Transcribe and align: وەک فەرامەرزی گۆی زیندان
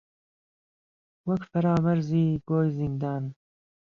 وەک 1.27 1.43
فەرامەرزی 1.51 2.27
گۆی 2.49 2.69
زیندان 2.77 3.23